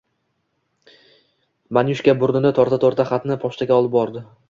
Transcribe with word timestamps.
Manyushka 1.81 2.17
burnini 2.25 2.55
torta-torta 2.61 3.09
xatni 3.15 3.43
pochtaga 3.47 3.81
olib 3.83 3.97
bordi. 4.03 4.31